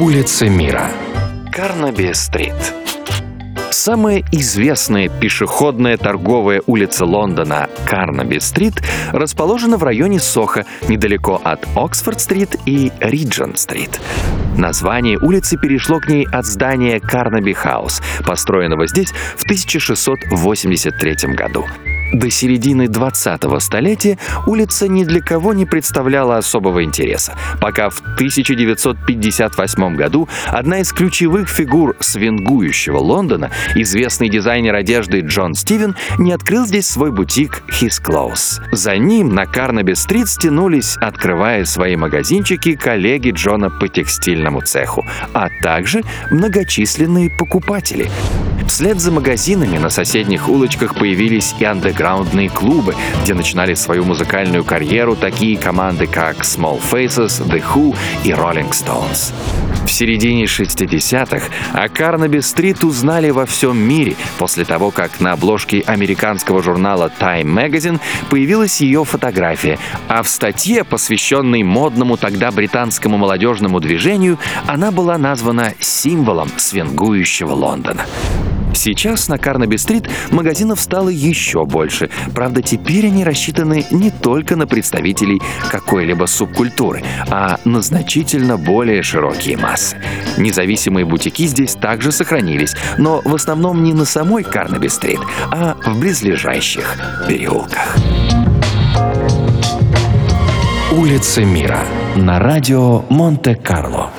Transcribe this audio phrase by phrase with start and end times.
[0.00, 0.92] Улицы мира.
[1.52, 2.54] Карнаби-стрит.
[3.72, 8.74] Самая известная пешеходная торговая улица Лондона Карнаби-стрит
[9.12, 14.00] расположена в районе Сохо, недалеко от Оксфорд-стрит и Риджент-стрит.
[14.56, 21.66] Название улицы перешло к ней от здания Карнаби Хаус, построенного здесь в 1683 году.
[22.12, 29.96] До середины 20-го столетия улица ни для кого не представляла особого интереса, пока в 1958
[29.96, 36.88] году одна из ключевых фигур свингующего Лондона, известный дизайнер одежды Джон Стивен, не открыл здесь
[36.88, 38.60] свой бутик His Clothes.
[38.72, 45.04] За ним на Карнаби-стрит стянулись, открывая свои магазинчики, коллеги Джона по текстильному цеху,
[45.34, 48.10] а также многочисленные покупатели.
[48.68, 55.16] Вслед за магазинами на соседних улочках появились и андеграундные клубы, где начинали свою музыкальную карьеру
[55.16, 59.32] такие команды, как Small Faces, The Who и Rolling Stones.
[59.86, 66.62] В середине 60-х о Карнаби-стрит узнали во всем мире после того, как на обложке американского
[66.62, 69.78] журнала Time Magazine появилась ее фотография,
[70.08, 78.04] а в статье, посвященной модному тогда британскому молодежному движению, она была названа символом свингующего Лондона.
[78.78, 82.10] Сейчас на Карнаби-стрит магазинов стало еще больше.
[82.32, 89.56] Правда, теперь они рассчитаны не только на представителей какой-либо субкультуры, а на значительно более широкие
[89.56, 89.96] массы.
[90.36, 95.18] Независимые бутики здесь также сохранились, но в основном не на самой Карнаби-стрит,
[95.50, 97.96] а в близлежащих переулках.
[100.92, 101.80] Улицы мира
[102.14, 104.12] на радио Монте-Карло.